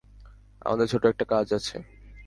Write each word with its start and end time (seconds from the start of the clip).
আমাদের 0.61 0.87
ছোট 0.87 1.03
একটা 1.05 1.25
কাজ 1.25 1.47
আছে। 1.53 1.77